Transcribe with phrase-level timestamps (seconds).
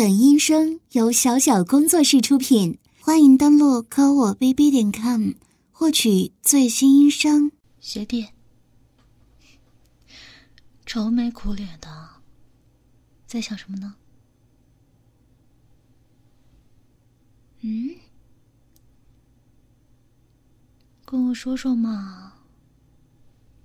[0.00, 5.32] 本音声由小小工作室出品，欢迎登录科我 bb 点 com
[5.70, 7.52] 获取最新音声。
[7.80, 8.26] 学弟，
[10.86, 12.08] 愁眉苦脸的，
[13.26, 13.94] 在想什么呢？
[17.60, 17.90] 嗯，
[21.04, 22.32] 跟我说说嘛。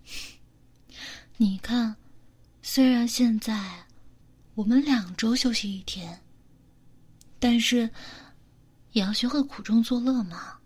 [1.37, 1.95] 你看，
[2.61, 3.85] 虽然现在
[4.55, 6.23] 我们两周休息一天。
[7.47, 7.87] 但是，
[8.93, 10.57] 也要学会苦中作乐嘛。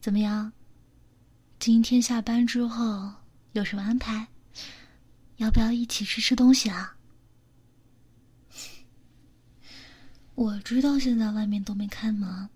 [0.00, 0.52] 怎么样？
[1.58, 3.12] 今天下班之后
[3.50, 4.28] 有什么安排？
[5.38, 6.96] 要不要一起吃吃东西啊？
[10.36, 12.48] 我知道现在外面都没开门，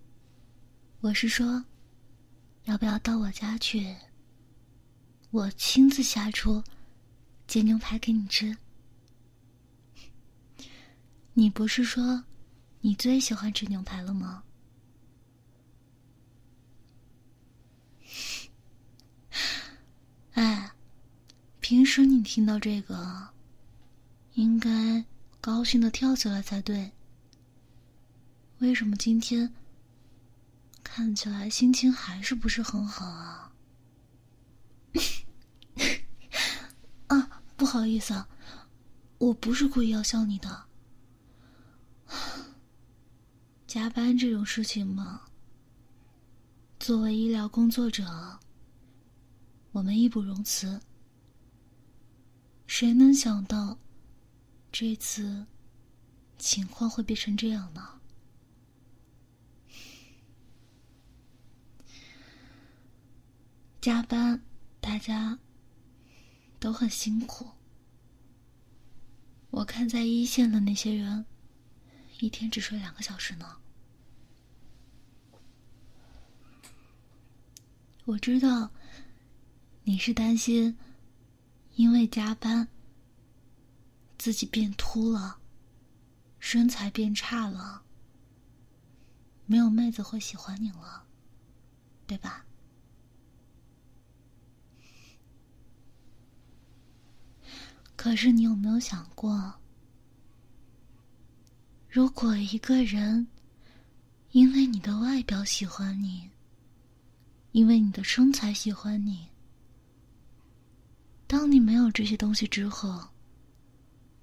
[1.01, 1.65] 我是说，
[2.63, 3.97] 要不要到我家去？
[5.33, 6.63] 我亲自下厨
[7.49, 8.57] 煎牛排给你吃。
[11.41, 12.25] 你不是说
[12.83, 14.43] 你最喜欢吃牛排了吗？
[20.33, 20.73] 哎，
[21.59, 23.31] 平时你听到这个，
[24.35, 25.07] 应该
[25.41, 26.93] 高兴的跳起来才对。
[28.59, 29.55] 为什么今天
[30.85, 33.51] 看起来心情还是不是很好啊？
[37.09, 38.29] 啊，不好意思啊，
[39.17, 40.67] 我不是故意要笑你的。
[43.71, 45.29] 加班这种事情嘛，
[46.81, 48.05] 作为医疗工作者，
[49.71, 50.81] 我们义不容辞。
[52.67, 53.79] 谁能想到，
[54.73, 55.47] 这次
[56.37, 58.01] 情况会变成这样呢？
[63.81, 64.43] 加班，
[64.81, 65.39] 大家
[66.59, 67.49] 都很辛苦。
[69.51, 71.25] 我看在一线的那些人。
[72.21, 73.57] 一天只睡两个小时呢。
[78.05, 78.71] 我知道
[79.85, 80.77] 你是担心
[81.77, 82.69] 因为加班
[84.19, 85.39] 自己变秃了，
[86.39, 87.83] 身材变差了，
[89.47, 91.07] 没有妹子会喜欢你了，
[92.07, 92.45] 对吧？
[97.97, 99.60] 可是你有没有想过？
[101.91, 103.27] 如果一个人
[104.31, 106.31] 因为你的外表喜欢你，
[107.51, 109.27] 因为你的身材喜欢你，
[111.27, 113.09] 当你没有这些东西之后，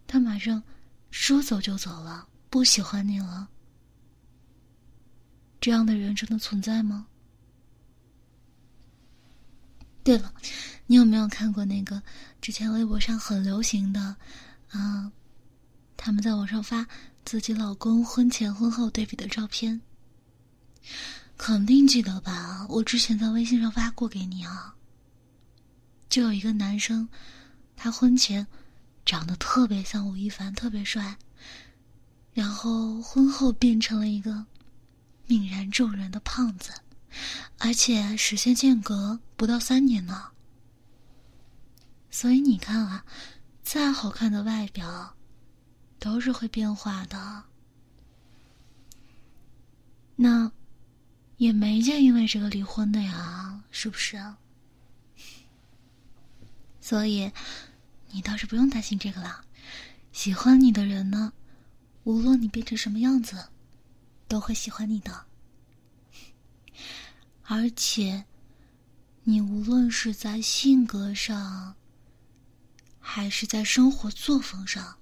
[0.08, 0.64] 他马上
[1.12, 3.50] 说走就走了，不喜欢你了，
[5.60, 7.08] 这样的人真的存在吗？
[10.06, 10.34] 对了，
[10.86, 12.02] 你有没有看过那个
[12.40, 14.16] 之前微博上很流行的
[14.70, 15.12] 啊？
[15.98, 16.88] 他们在网上发。
[17.28, 19.82] 自己老公婚前婚后对比的照片，
[21.38, 22.66] 肯定记得吧？
[22.70, 24.74] 我之前在微信上发过给你啊。
[26.08, 27.10] 就有一个男生，
[27.76, 28.48] 他婚前
[29.06, 31.18] 长得特别像吴亦凡，特别帅，
[32.34, 34.46] 然后婚后变成了一个
[35.28, 36.72] 泯然众人的胖子，
[37.58, 40.30] 而且时间间隔不到三年呢。
[42.10, 43.04] 所以你看啊，
[43.64, 45.17] 再好看的外表。
[46.00, 47.44] 都是会变化的，
[50.16, 50.52] 那
[51.38, 54.36] 也没见因为这个离婚的呀，是不是？
[56.80, 57.31] 所以
[58.12, 59.44] 你倒是不用担心这个了。
[60.12, 61.34] 喜欢你的人呢，
[62.03, 63.50] 无论你变成什么样子，
[64.28, 65.25] 都会喜欢你的。
[67.44, 68.25] 而且，
[69.24, 71.75] 你无论是在性格上，
[73.00, 74.97] 还是在生活作风上。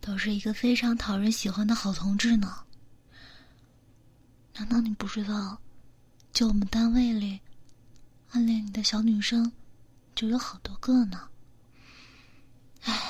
[0.00, 2.64] 都是一个非常讨人喜欢的好同志呢。
[4.54, 5.60] 难道你不知道，
[6.32, 7.40] 就我们单位里，
[8.30, 9.52] 暗恋你的小女生
[10.14, 11.28] 就有好多个呢？
[12.82, 13.00] 唉，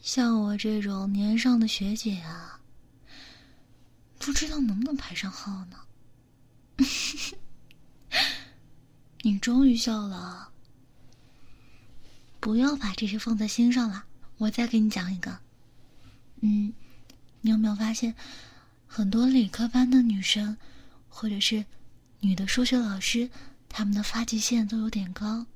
[0.00, 2.60] 像我这种年上的学姐啊，
[4.18, 5.76] 不知道能不能排上号呢？
[9.22, 10.50] 你终于笑了，
[12.40, 14.06] 不要把这些放在心上了。
[14.38, 15.38] 我再给你讲一个。
[16.40, 16.72] 嗯，
[17.40, 18.14] 你有没有发现，
[18.86, 20.56] 很多理科班的女生，
[21.08, 21.64] 或者是
[22.20, 23.28] 女的数学老师，
[23.68, 25.46] 她们的发际线都有点高。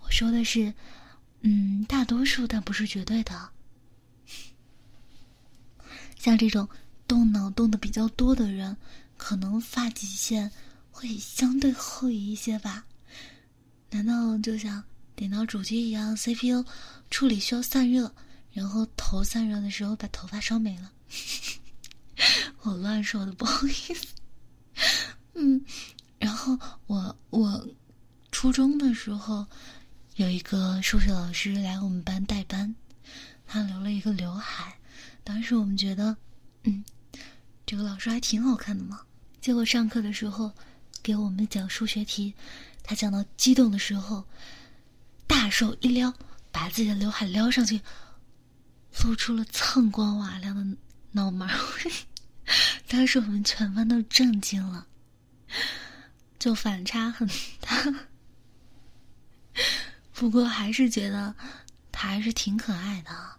[0.00, 0.72] 我说的是，
[1.40, 3.50] 嗯，大多数，但不是绝对的。
[6.18, 6.68] 像这种
[7.06, 8.76] 动脑动的比较多的人，
[9.16, 10.50] 可能发际线
[10.90, 12.84] 会相对厚一些吧？
[13.90, 14.82] 难道就像
[15.14, 16.64] 电脑主机一样，CPU
[17.10, 18.14] 处理需要散热？
[18.52, 20.92] 然后头散热的时候把头发烧没了。
[22.62, 24.06] 我乱说的，不好意思。
[25.34, 25.64] 嗯，
[26.18, 27.68] 然后我我
[28.30, 29.46] 初中的时候
[30.16, 32.74] 有一个数学老师来我们班代班，
[33.46, 34.78] 他留了一个刘海，
[35.24, 36.16] 当时我们觉得，
[36.64, 36.84] 嗯，
[37.66, 39.00] 这个老师还挺好看的嘛。
[39.40, 40.52] 结果上课的时候
[41.02, 42.32] 给我们讲数学题，
[42.84, 44.24] 他讲到激动的时候，
[45.26, 46.14] 大手一撩，
[46.52, 47.80] 把自己的刘海撩上去，
[49.02, 50.76] 露出了锃光瓦亮的
[51.12, 51.58] 脑门儿。
[52.88, 54.86] 当时我们全班都震惊了，
[56.38, 57.28] 就反差很
[57.60, 57.94] 大。
[60.12, 61.34] 不过还是觉得
[61.90, 63.36] 他还是挺可爱的，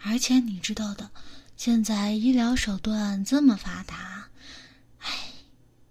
[0.00, 1.10] 而且你知道的，
[1.56, 4.28] 现在医疗手段这么发达，
[4.98, 5.10] 哎，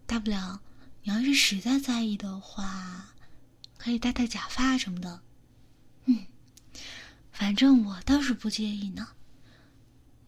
[0.05, 0.61] 大不了
[1.03, 3.13] 你要是实在在意的话，
[3.77, 5.21] 可以戴戴假发什么的。
[6.05, 6.25] 嗯，
[7.41, 9.07] 反正我倒是不介意呢。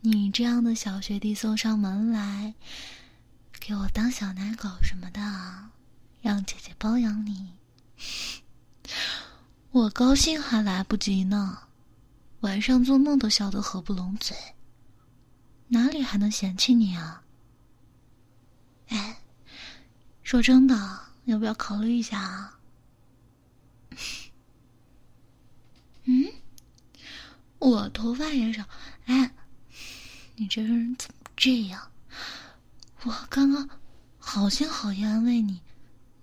[0.02, 2.56] 你这样的小学弟送上门来，
[3.60, 5.22] 给我当小奶狗什么的，
[6.24, 7.52] 让姐姐包养你，
[9.70, 11.60] 我高兴还来不及呢，
[12.40, 14.36] 晚上做梦都笑得合不拢嘴，
[15.68, 17.24] 哪里还能嫌弃你啊？
[18.88, 19.20] 哎，
[20.24, 22.60] 说真的，要不要考虑一下啊？
[26.06, 26.26] 嗯，
[27.64, 28.66] 我头发也少，
[29.06, 29.32] 哎。
[30.36, 31.92] 你这个人怎么这样？
[33.04, 33.70] 我刚刚
[34.18, 35.62] 好心好意安慰你，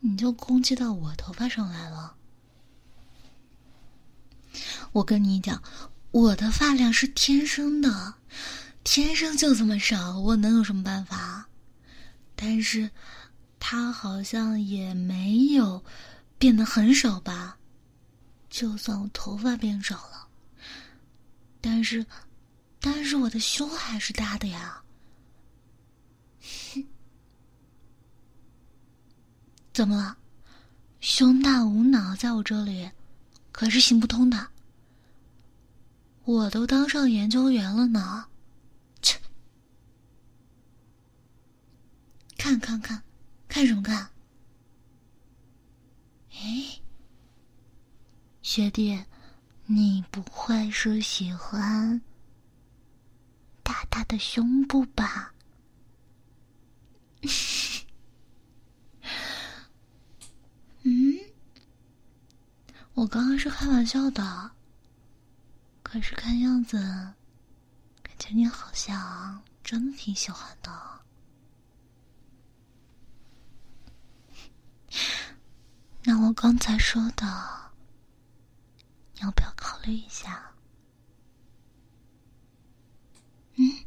[0.00, 2.16] 你就攻击到我头发上来了。
[4.92, 5.62] 我跟你讲，
[6.10, 8.14] 我的发量是天生的，
[8.82, 11.48] 天生就这么少，我能有什么办法？
[12.34, 12.90] 但是，
[13.60, 15.84] 他好像也没有
[16.36, 17.56] 变得很少吧？
[18.50, 20.26] 就算我头发变少了，
[21.60, 22.06] 但是。
[22.82, 24.82] 但是我的胸还是大的呀，
[29.74, 30.16] 怎么了？
[30.98, 32.90] 胸大无脑在我这里
[33.52, 34.48] 可是行不通的。
[36.24, 38.28] 我都当上研究员了呢，
[39.02, 39.20] 切！
[42.38, 43.02] 看看看，
[43.46, 44.10] 看什么看？
[46.32, 46.80] 哎，
[48.40, 49.04] 学弟，
[49.72, 52.00] 你不会是喜欢？
[53.62, 55.32] 大大的胸部吧，
[60.82, 61.20] 嗯，
[62.94, 64.50] 我刚刚是开玩笑的，
[65.84, 66.76] 可是看样子，
[68.02, 71.00] 感觉你好像真的挺喜欢的。
[76.02, 77.69] 那我刚才说的，
[79.20, 80.52] 要不要考虑一下？
[83.56, 83.84] 嗯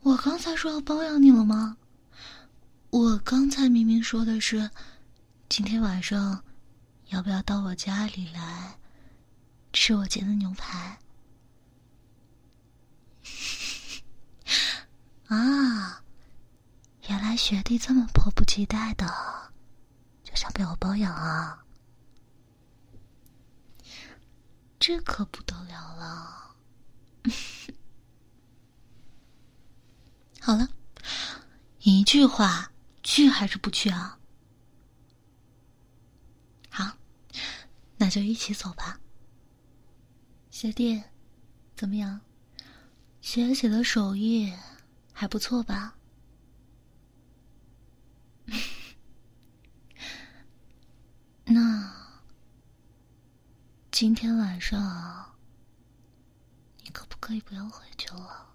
[0.00, 1.76] 我刚才说要包养你了吗？
[2.90, 4.70] 我刚才明明说的是，
[5.48, 6.44] 今天晚上
[7.08, 8.78] 要不要到我家里来
[9.72, 10.98] 吃我煎的牛排？
[15.26, 16.02] 啊，
[17.08, 19.06] 原来学弟这么迫不及待的
[20.22, 21.65] 就想被我包养啊！
[24.86, 26.54] 这可不得了了。
[30.38, 30.68] 好了，
[31.80, 32.70] 一句话，
[33.02, 34.20] 去还是不去啊？
[36.70, 36.96] 好，
[37.96, 39.00] 那就一起走吧。
[40.52, 41.02] 学弟，
[41.74, 42.20] 怎么样？
[43.20, 44.54] 学姐的手艺
[45.12, 45.98] 还不错吧？
[51.44, 51.96] 那
[54.06, 55.34] 今天晚上，
[56.84, 58.54] 你可不可以不要回去了？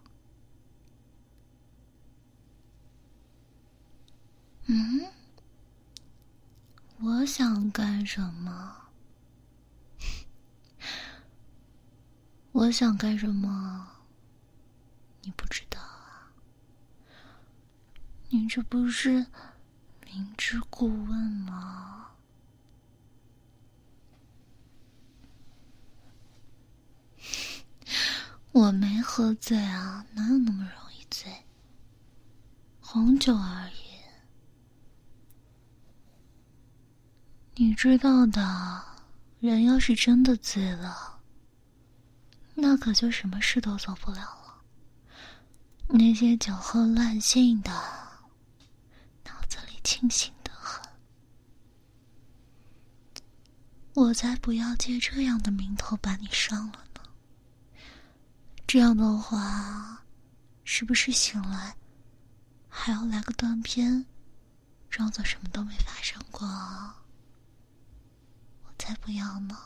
[4.68, 5.12] 嗯，
[7.00, 8.78] 我想干什么？
[12.54, 13.92] 我想干什么？
[15.22, 16.32] 你不知道啊？
[18.30, 19.26] 你这不是
[20.06, 21.98] 明知故问吗？
[28.62, 31.34] 我没喝醉啊，哪有那么容易醉？
[32.80, 33.74] 红酒而已。
[37.56, 38.84] 你知道的，
[39.40, 41.22] 人要是真的醉了，
[42.54, 44.62] 那可就什么事都做不了了。
[45.88, 47.72] 那些酒后乱性的，
[49.24, 50.88] 脑子里清醒的很。
[53.96, 56.91] 我才不要借这样的名头把你伤了呢。
[58.72, 60.02] 这样的话，
[60.64, 61.76] 是不是醒来
[62.70, 64.06] 还要来个断片，
[64.90, 66.48] 装作什么都没发生过？
[68.64, 69.58] 我才不要呢！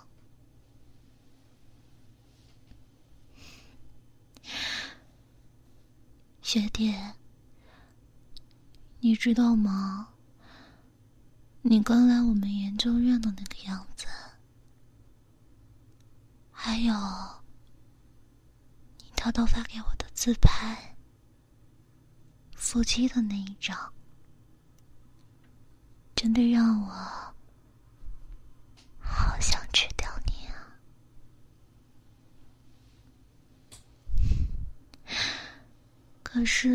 [6.41, 6.91] 学弟，
[9.01, 10.15] 你知道吗？
[11.61, 14.07] 你刚来我们研究院的那个样子，
[16.49, 16.91] 还有
[19.25, 20.95] 偷偷发给我的自拍，
[22.55, 23.91] 腹肌的那一张，
[26.15, 26.87] 真的让我
[28.99, 30.77] 好想吃掉你啊！
[36.21, 36.69] 可是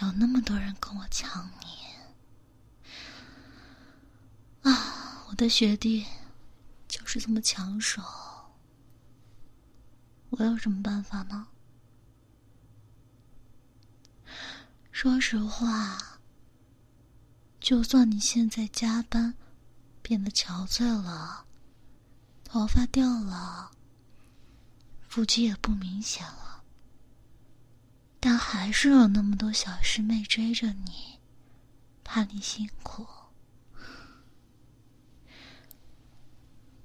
[0.00, 1.66] 有那么多人跟我抢你。
[4.70, 6.04] 啊，我的学弟
[6.86, 8.02] 就是这么抢手，
[10.36, 11.46] 我有什么办法呢？
[14.90, 16.18] 说实话，
[17.60, 19.34] 就算你现在加班，
[20.02, 21.46] 变得憔悴了，
[22.42, 23.70] 头发掉了，
[25.08, 26.64] 腹肌也不明显了，
[28.18, 31.20] 但还是有那么多小师妹追着你，
[32.02, 33.06] 怕你辛苦。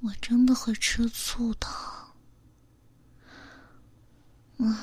[0.02, 1.68] 我真的会吃醋的，
[4.60, 4.76] 我，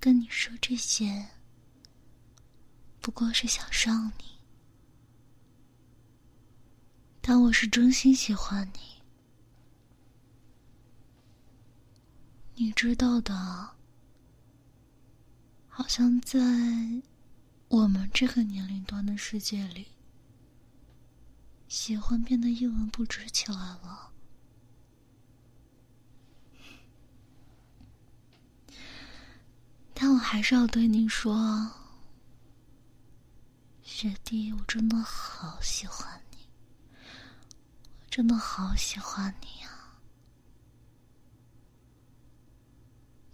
[0.00, 1.28] 跟你说这些，
[2.98, 4.24] 不过是想伤你，
[7.20, 9.02] 但我是真心喜欢你，
[12.54, 13.76] 你知道的，
[15.68, 16.40] 好像在
[17.68, 19.88] 我们这个年龄段的世界里。
[21.68, 24.13] 喜欢变得一文不值起来了，
[29.94, 31.70] 但我还是要对你说，
[33.82, 36.38] 学弟，我真的好喜欢你，
[38.10, 40.00] 真的好喜欢你啊！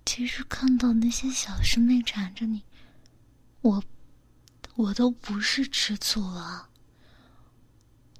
[0.04, 2.62] 其实看到那些小师妹缠着你，
[3.62, 3.82] 我
[4.74, 6.68] 我都不是吃醋了。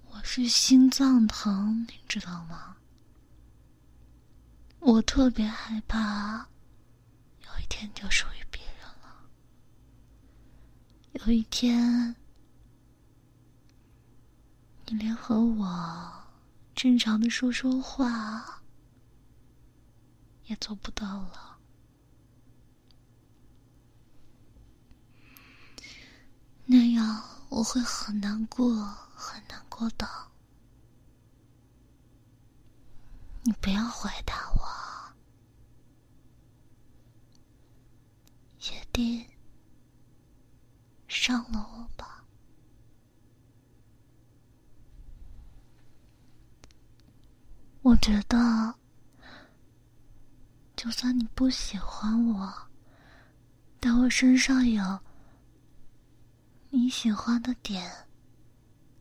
[0.07, 2.77] 我是心脏疼，你知道吗？
[4.79, 6.49] 我特别害怕，
[7.61, 9.31] 一天就属于别人了。
[11.13, 12.17] 有一天，
[14.87, 16.13] 你连和我
[16.75, 18.63] 正常的说说话
[20.47, 21.59] 也做不到了，
[26.65, 28.67] 那样我会很难过。
[29.23, 30.09] 很难过的，
[33.43, 34.63] 你不要回答我，
[38.61, 39.25] 学弟，
[41.09, 42.23] 上了我吧。
[47.81, 48.75] 我觉得，
[50.77, 52.53] 就算你不喜欢我，
[53.81, 55.01] 但我身上有
[56.69, 57.91] 你喜欢的点。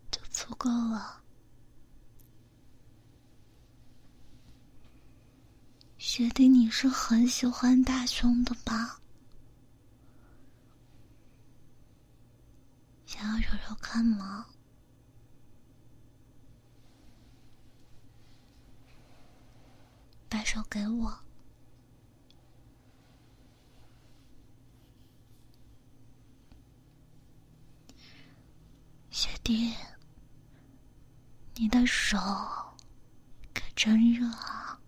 [0.09, 1.21] 就足够了，
[5.97, 8.98] 学弟，你是很喜欢大胸的吧？
[13.19, 14.45] 想要揉揉看吗？
[20.29, 21.19] 把手给我，
[29.11, 29.75] 学弟。
[31.55, 32.17] 你的手
[33.53, 34.78] 可真热啊！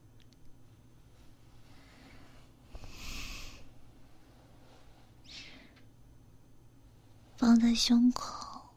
[7.42, 8.70] 放在胸口，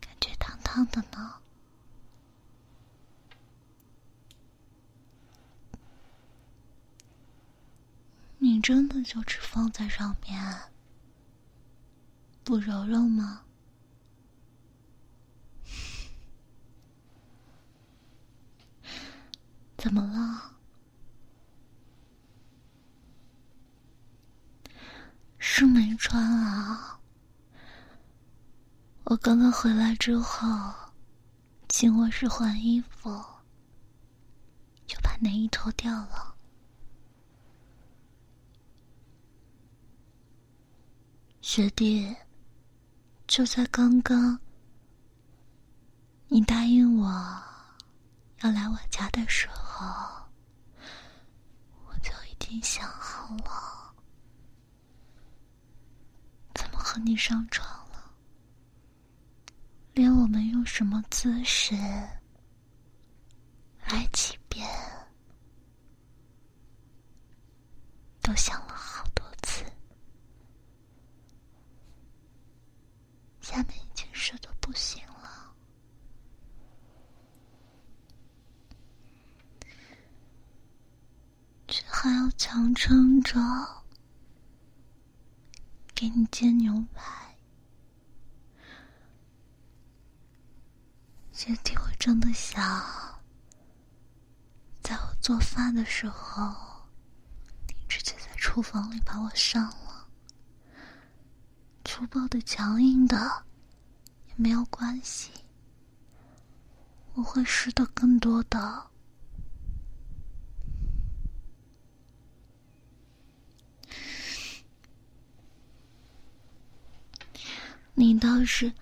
[0.00, 1.34] 感觉烫烫的呢。
[8.38, 10.70] 你真的就只放在上面，
[12.44, 13.42] 不揉揉吗？
[19.76, 20.47] 怎么了？
[25.58, 27.00] 是没穿啊？
[29.02, 30.72] 我刚刚回来之后，
[31.66, 33.10] 进卧室换衣服，
[34.86, 36.32] 就把内衣脱掉了。
[41.40, 42.14] 学弟，
[43.26, 44.38] 就在刚刚，
[46.28, 47.10] 你答应我
[48.42, 49.84] 要来我家的时候。
[51.88, 53.74] 我就已经想好了
[56.54, 58.14] 怎么你上床了，
[59.94, 61.74] 连我们用什么姿势
[63.86, 64.68] 来几遍
[68.20, 69.64] 都想了好多次。
[73.40, 75.54] 下面已经湿的不行了，
[81.66, 83.38] 却还要强撑着
[85.98, 87.36] 给你煎牛排。
[91.32, 92.62] 姐弟会真的想，
[94.80, 96.54] 在我做饭的时候，
[97.66, 100.06] 你直接在厨房里把我上了。
[101.84, 103.44] 粗暴的、强硬的
[104.28, 105.32] 也没有关系，
[107.14, 108.88] 我会试的更多的。
[117.98, 118.72] 你倒是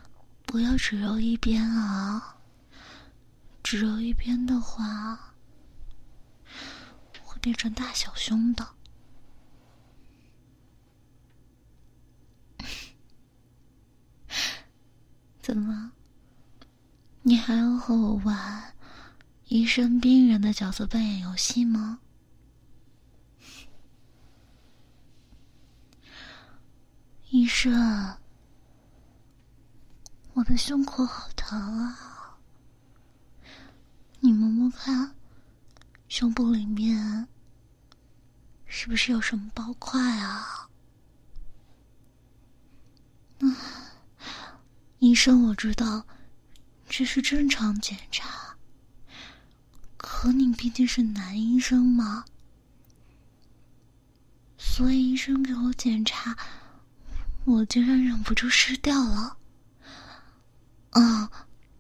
[0.45, 2.37] 不要只揉一边啊！
[3.63, 5.35] 只揉一边的话，
[7.23, 8.69] 会变成大小胸的。
[15.41, 15.93] 怎么？
[17.23, 18.75] 你还要和我玩
[19.47, 22.01] 医生、病人的角色扮演游戏吗？
[27.31, 28.19] 医生，
[30.37, 32.37] 我的胸口好疼啊！
[34.21, 35.15] 你摸摸看，
[36.09, 37.27] 胸部里面
[38.67, 40.69] 是不是有什么包块啊？
[43.39, 43.57] 嗯。
[44.99, 46.07] 医生，我知道
[46.87, 48.57] 这是正常检查，
[49.97, 52.27] 可你毕竟是男医生嘛，
[54.59, 56.37] 所以医生给我检查，
[57.47, 59.39] 我竟然忍不住湿掉了。
[60.99, 61.29] 嗯，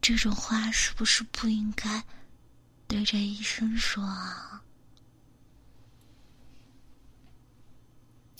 [0.02, 2.04] 这种话是不是不应该
[2.86, 4.62] 对着医生说啊？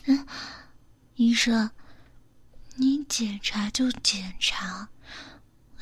[0.04, 0.26] 嗯，
[1.14, 1.70] 医生。
[2.78, 4.90] 你检查就检查，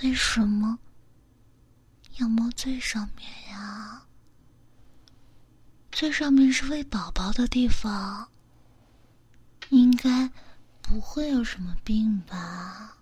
[0.00, 0.78] 为什么
[2.18, 4.06] 要摸最上面呀？
[5.90, 8.28] 最上面是喂宝宝的地方，
[9.70, 10.30] 应该
[10.80, 12.98] 不会有什么病吧？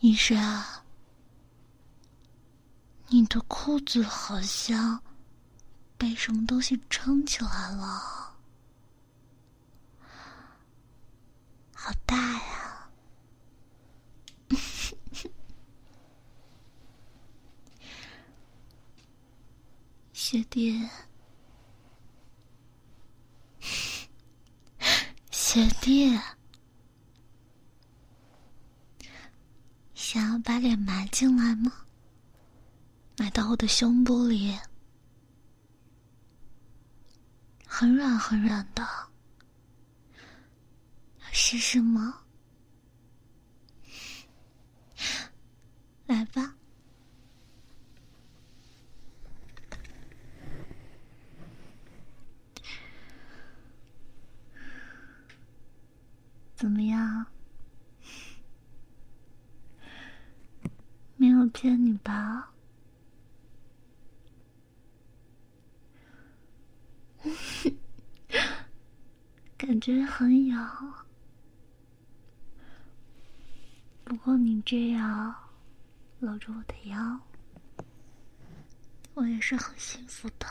[0.00, 0.64] 医生，
[3.08, 5.02] 你的裤子好像
[5.98, 8.36] 被什么东西撑起来了。
[11.74, 12.90] 好大呀，
[20.14, 20.88] 学弟，
[25.30, 26.18] 学弟，
[30.12, 31.70] 想要把脸埋进来吗？
[33.16, 34.58] 埋到我的胸部里，
[37.64, 38.84] 很软很软的。
[41.30, 42.22] 试试吗？
[46.06, 46.56] 来吧，
[56.56, 57.24] 怎么样？
[61.20, 62.50] 没有骗你吧？
[69.58, 70.94] 感觉很痒。
[74.02, 75.34] 不过你这样
[76.20, 77.20] 搂着我的腰，
[79.12, 80.46] 我也是很幸福的。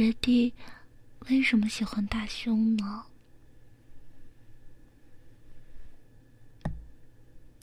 [0.00, 0.54] 学弟
[1.28, 3.04] 为什么喜欢大胸呢？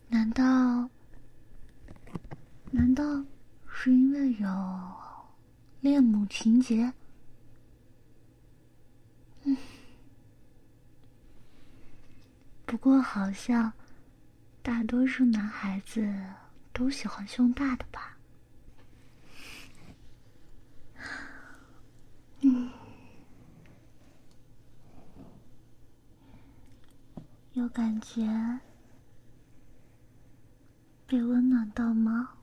[0.07, 0.87] 难道
[2.69, 3.03] 难道
[3.67, 4.47] 是因为有？
[5.81, 6.93] 恋母情节，
[9.41, 9.57] 嗯，
[12.67, 13.73] 不过好像
[14.61, 16.07] 大多数男孩子
[16.71, 18.13] 都喜欢胸大的吧？
[22.41, 22.71] 嗯，
[27.57, 28.21] 有感觉
[31.07, 32.35] 被温暖到吗？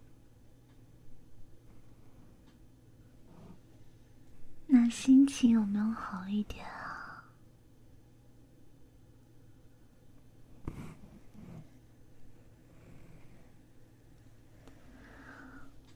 [4.66, 7.30] 那心情有没有好一点啊？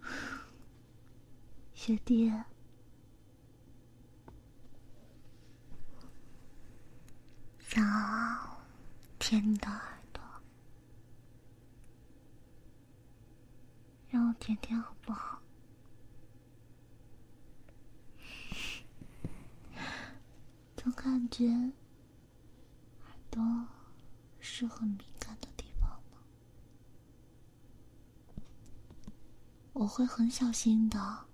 [1.75, 2.33] 学弟，
[7.59, 7.83] 想
[9.29, 10.23] 舔你的耳朵，
[14.09, 15.43] 让我舔舔好不好？
[20.79, 21.73] 总感觉耳
[23.31, 23.67] 朵
[24.41, 26.17] 是很敏感的地方呢，
[29.75, 31.28] 我会很小心的。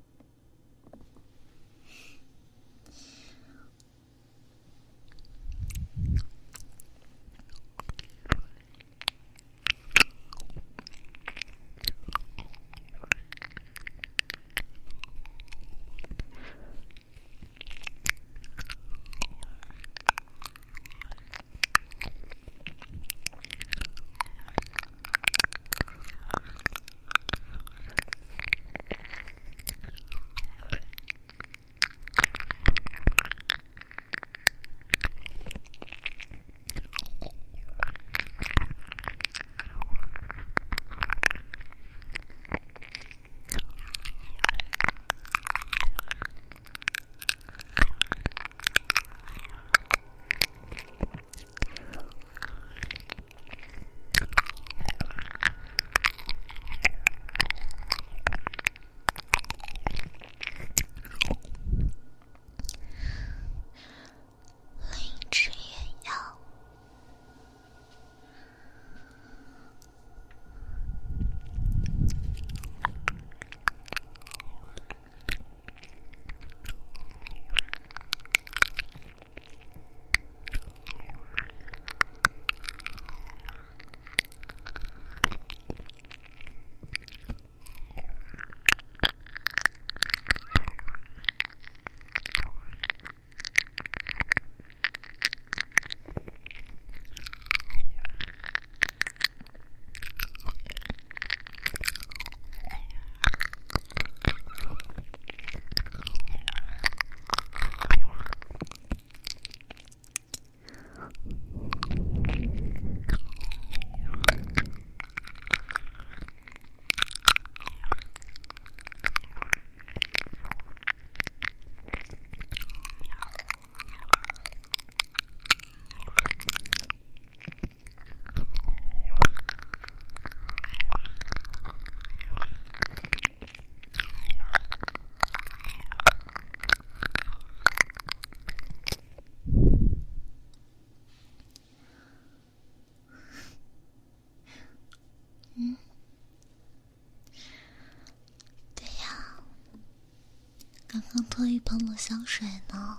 [151.15, 152.99] 刚特意喷了香水呢，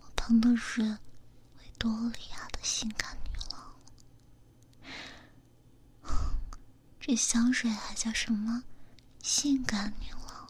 [0.00, 3.74] 我喷的是维多利亚的性感女郎。
[7.00, 8.62] 这香水还叫什么
[9.24, 10.48] 性感女郎？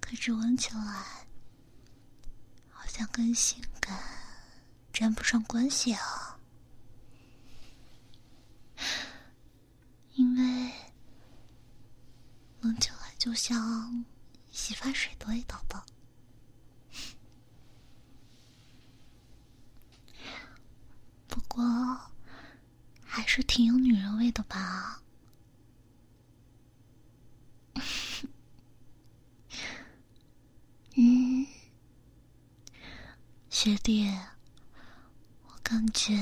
[0.00, 1.04] 可是闻起来
[2.68, 3.96] 好像跟性感
[4.92, 6.25] 沾不上关系啊。
[12.66, 14.04] 闻起来就像
[14.50, 15.86] 洗发水的味道吧，
[21.28, 21.62] 不过
[23.04, 25.00] 还是挺有女人味的吧。
[30.96, 31.46] 嗯，
[33.48, 34.10] 学弟，
[35.46, 36.18] 我感觉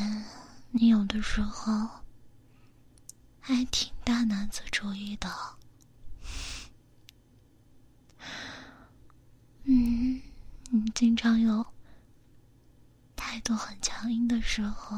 [0.72, 1.88] 你有的时候
[3.40, 5.53] 还挺大男子主义的。
[9.64, 10.20] 嗯，
[10.70, 11.66] 你经常有
[13.16, 14.96] 态度很强硬的时候，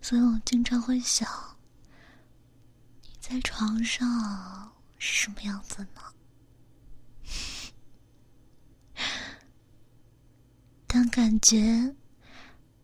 [0.00, 1.56] 所以我经常会想，
[3.02, 6.00] 你在床上是什么样子呢？
[10.86, 11.94] 但感觉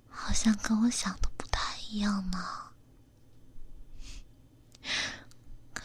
[0.08, 2.38] 好像跟我想的不太一样呢。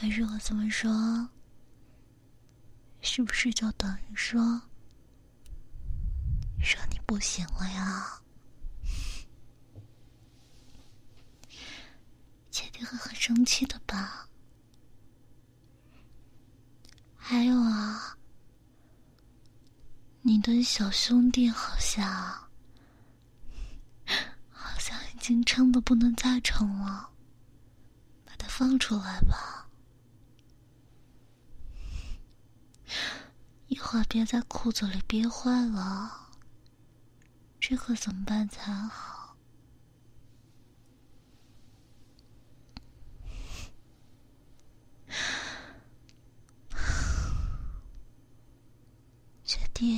[0.03, 1.29] 可是我这么说。
[2.99, 4.61] 是不是就等于说，
[6.61, 8.21] 说你不行了呀？
[12.51, 14.27] 姐姐会很生气的吧？
[17.15, 18.17] 还有啊，
[20.21, 22.05] 你的小兄弟好像
[24.51, 27.09] 好像已经撑得不能再撑了，
[28.25, 29.69] 把他放出来吧，
[33.67, 36.29] 一会儿别在裤子里憋坏了，
[37.59, 39.35] 这可怎么办才好？
[49.43, 49.97] 学弟，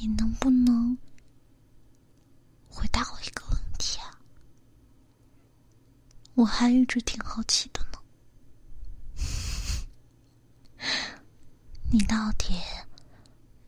[0.00, 0.96] 你能不能
[2.68, 4.18] 回答我一个问题啊？
[6.34, 7.98] 我还一直挺好奇的呢。
[11.90, 12.54] 你到底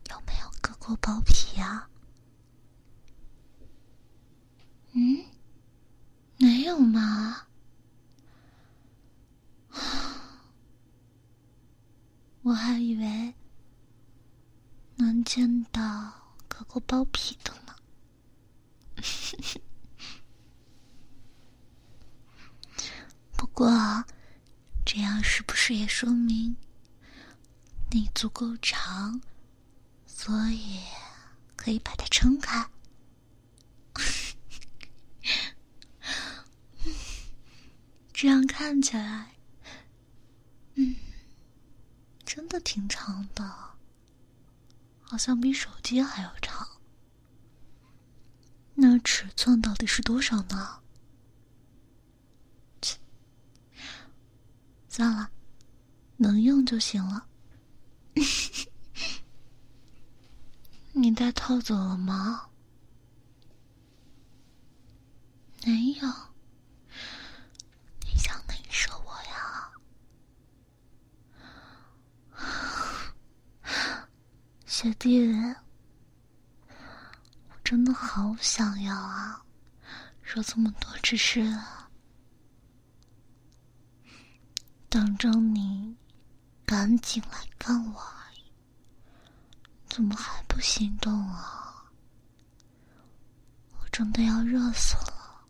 [0.09, 1.87] 有没有割过包皮啊？
[4.93, 5.23] 嗯，
[6.37, 7.45] 没有吗？
[12.41, 13.35] 我还以为
[14.95, 16.11] 能见到
[16.47, 17.75] 割过包皮的呢。
[23.37, 23.69] 不过，
[24.83, 26.57] 这样是不是也说明
[27.93, 29.21] 你足够长，
[30.07, 30.79] 所以
[31.57, 32.69] 可以把它撑开？
[38.13, 39.35] 这样看起来，
[40.75, 40.95] 嗯，
[42.23, 43.43] 真的挺长的，
[45.01, 46.65] 好像比手机还要长。
[48.75, 50.81] 那尺寸到底是多少呢？
[52.81, 52.97] 切，
[54.87, 55.29] 算了，
[56.15, 57.27] 能用就行了。
[60.93, 62.49] 你戴套走了吗？
[65.65, 66.11] 没有。
[74.65, 75.31] 学弟，
[77.49, 79.45] 我真的好想要啊！
[80.23, 81.55] 说这么多只是
[84.89, 85.95] 等着你
[86.71, 88.01] 赶紧来干我，
[89.89, 91.91] 怎么还不行动啊？
[93.73, 95.45] 我真的要热死了！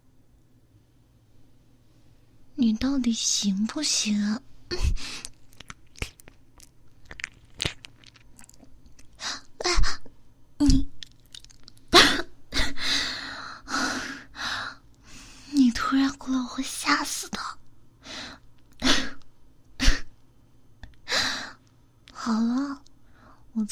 [2.55, 4.41] 你到底行不行啊？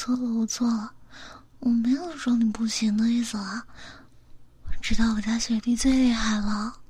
[0.09, 0.95] 错了，我错了，
[1.59, 3.67] 我没有说你不行的意思啊！
[4.65, 6.81] 我知道我家雪弟最厉害了，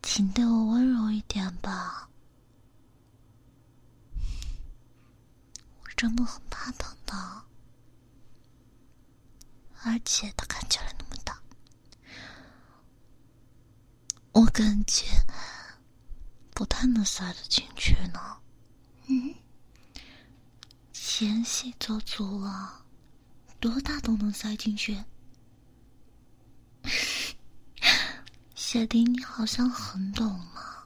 [0.00, 2.08] 请对我温柔一点吧，
[5.82, 7.42] 我真的很怕疼的，
[9.82, 11.40] 而且他看起来那么大，
[14.30, 15.06] 我感觉
[16.54, 18.36] 不太能塞得进去呢，
[19.08, 19.34] 嗯。
[21.18, 22.84] 纤细做足了，
[23.58, 25.02] 多大都能塞进去。
[28.54, 30.84] 谢丁，你好像很懂嘛？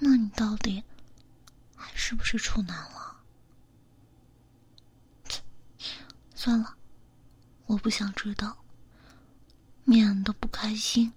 [0.00, 0.84] 那你到底
[1.74, 3.16] 还是不是处男了？
[6.36, 6.76] 算了，
[7.64, 8.54] 我不想知道，
[9.84, 11.10] 免得不开心。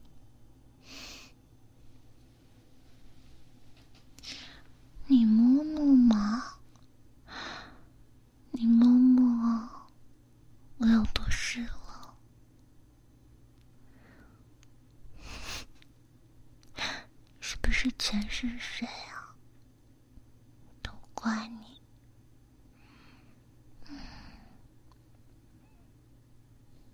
[5.08, 6.54] 你摸摸嘛。
[8.59, 9.87] 你摸摸，
[10.77, 12.17] 我有多湿了？
[17.39, 19.35] 是不是全是水啊？
[20.81, 21.79] 都怪你！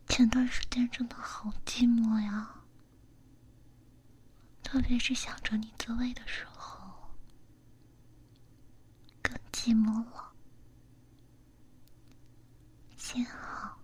[0.10, 2.56] 前段时间真的好寂寞呀，
[4.62, 7.10] 特别是想着你自慰的时候，
[9.22, 10.33] 更寂寞了。
[13.14, 13.78] 幸好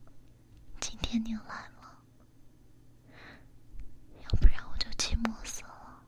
[0.79, 1.95] 今天你来了，
[4.23, 6.03] 要不然我就寂寞死了。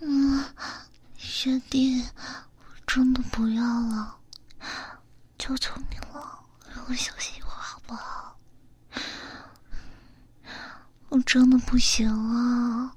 [0.00, 0.42] 嗯，
[1.18, 2.02] 学弟，
[2.56, 4.18] 我真的不要了，
[5.38, 6.42] 求求你了，
[6.74, 8.38] 让我休息一会儿好不好？
[11.12, 12.94] 我真的不行了，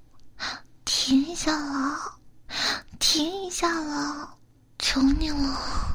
[0.86, 2.00] 停一下了，
[2.98, 3.82] 停一下。
[3.82, 4.38] 了，
[4.80, 5.95] 求你了。